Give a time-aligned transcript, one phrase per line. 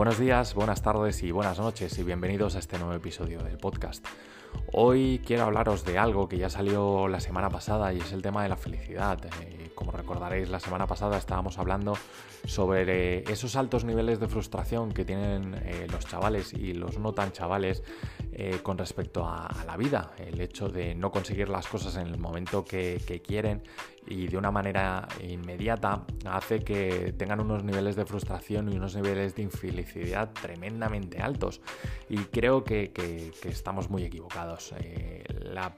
[0.00, 4.02] Buenos días, buenas tardes y buenas noches y bienvenidos a este nuevo episodio del podcast.
[4.72, 8.42] Hoy quiero hablaros de algo que ya salió la semana pasada y es el tema
[8.42, 9.18] de la felicidad.
[9.42, 11.98] Eh, como recordaréis, la semana pasada estábamos hablando
[12.46, 17.32] sobre esos altos niveles de frustración que tienen eh, los chavales y los no tan
[17.32, 17.82] chavales
[18.42, 20.12] eh, con respecto a, la vida.
[20.16, 23.62] El hecho de no conseguir las cosas en el momento que, quieren
[24.06, 29.34] y de una manera inmediata hace que tengan unos niveles de frustración y unos niveles
[29.34, 31.60] de infelicidad tremendamente altos.
[32.08, 34.72] Y creo que, estamos muy equivocados.
[34.78, 35.76] Eh, la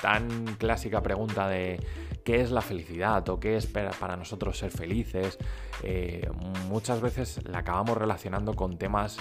[0.00, 1.78] tan clásica pregunta de
[2.24, 5.38] qué es la felicidad o qué es para nosotros ser felices,
[5.82, 6.26] eh,
[6.68, 9.18] muchas veces la acabamos relacionando con temas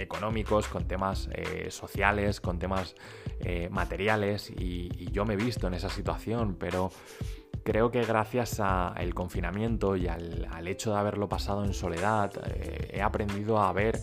[0.00, 1.28] económicos, con temas
[1.68, 2.94] sociales, con temas
[3.70, 6.90] materiales y, yo me he visto en esa situación, pero
[7.68, 13.02] creo que gracias al confinamiento y al, hecho de haberlo pasado en soledad, eh, he
[13.02, 14.00] aprendido a ver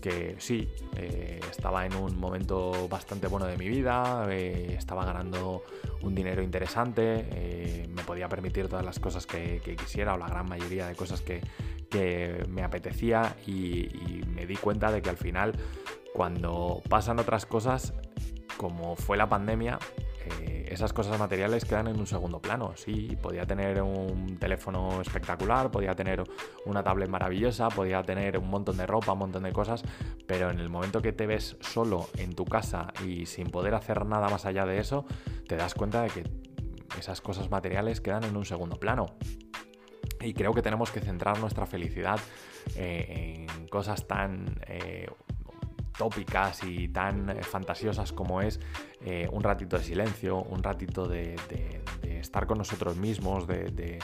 [0.00, 5.64] que sí, eh, estaba en un momento bastante bueno de mi vida, eh, estaba ganando
[6.02, 10.86] un dinero interesante, me podía permitir todas las cosas que, quisiera o la gran mayoría
[10.86, 11.40] de cosas que,
[12.48, 15.52] me apetecía y, me di cuenta de que al final
[16.14, 17.94] cuando pasan otras cosas,
[18.56, 19.78] como fue la pandemia,
[20.70, 22.72] esas cosas materiales quedan en un segundo plano.
[22.76, 26.22] Sí, podía tener un teléfono espectacular, podía tener
[26.66, 29.82] una tablet maravillosa, podía tener un montón de ropa, un montón de cosas,
[30.26, 34.04] pero en el momento que te ves solo en tu casa y sin poder hacer
[34.06, 35.06] nada más allá de eso,
[35.46, 36.24] te das cuenta de que
[36.98, 39.06] esas cosas materiales quedan en un segundo plano.
[40.20, 42.18] Y creo que tenemos que centrar nuestra felicidad
[42.76, 45.06] eh, en cosas tan eh,
[45.98, 48.60] tópicas y tan eh, fantasiosas como es
[49.04, 51.36] eh, un ratito de silencio, un ratito de,
[52.02, 53.98] estar con nosotros mismos, de,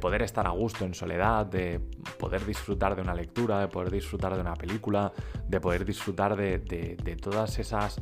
[0.00, 1.80] poder estar a gusto en soledad, de
[2.18, 5.12] poder disfrutar de una lectura, de poder disfrutar de una película,
[5.48, 8.00] de poder disfrutar de, todas esas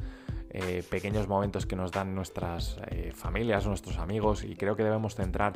[0.91, 2.79] pequeños momentos que nos dan nuestras
[3.15, 5.55] familias, nuestros amigos y creo que debemos centrar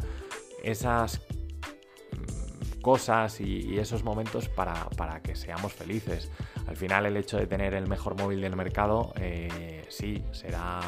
[0.63, 1.21] esas
[2.83, 6.31] cosas y, esos momentos para, que seamos felices.
[6.67, 10.81] Al final el hecho de tener el mejor móvil del mercado, eh, sí, será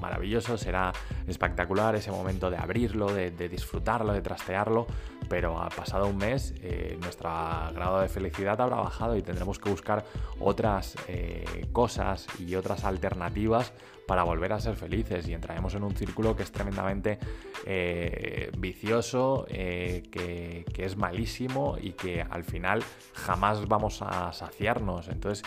[0.00, 0.92] maravilloso, será
[1.26, 4.86] espectacular ese momento de abrirlo, de, disfrutarlo, de trastearlo,
[5.28, 9.70] pero ha pasado un mes, eh, nuestro grado de felicidad habrá bajado y tendremos que
[9.70, 10.04] buscar
[10.40, 13.72] otras eh, cosas y otras alternativas
[14.06, 17.18] para volver a ser felices y entraremos en un círculo que es tremendamente
[17.64, 22.82] eh, vicioso, que, que es malísimo y que al final
[23.14, 25.08] jamás vamos a saciarnos.
[25.08, 25.44] Entonces,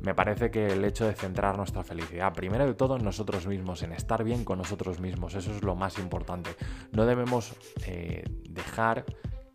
[0.00, 3.82] me parece que el hecho de centrar nuestra felicidad, primero de todo en nosotros mismos,
[3.82, 6.50] en estar bien con nosotros mismos, eso es lo más importante.
[6.92, 7.54] No debemos
[7.86, 9.04] eh, dejar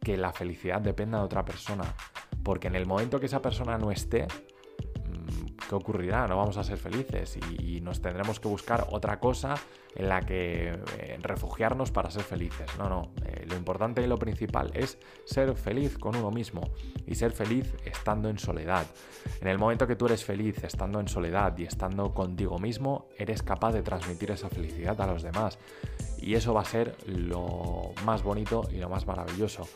[0.02, 1.86] que la felicidad dependa de otra persona,
[2.44, 4.28] porque en el momento que esa persona no esté,
[5.74, 6.28] ¿qué ocurrirá?
[6.28, 9.56] No vamos a ser felices y, nos tendremos que buscar otra cosa
[9.96, 12.68] en la que eh, refugiarnos para ser felices.
[12.78, 16.62] No, no, eh, lo importante y lo principal es ser feliz con uno mismo
[17.06, 18.86] y ser feliz estando en soledad.
[19.42, 23.44] En el momento que tú eres feliz estando en soledad y estando contigo mismo, eres
[23.44, 25.58] capaz de transmitir esa felicidad a los demás.
[26.22, 29.68] Y eso va a ser lo más bonito y lo más maravilloso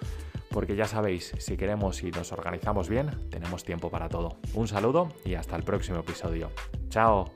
[0.58, 4.40] porque ya sabéis, si queremos y nos organizamos bien, tenemos tiempo para todo.
[4.56, 6.50] Un saludo y hasta el próximo episodio.
[6.90, 7.32] ¡Chao!